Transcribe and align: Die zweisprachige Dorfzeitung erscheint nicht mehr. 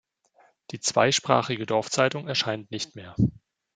Die 0.71 0.79
zweisprachige 0.79 1.67
Dorfzeitung 1.67 2.27
erscheint 2.27 2.71
nicht 2.71 2.95
mehr. 2.95 3.15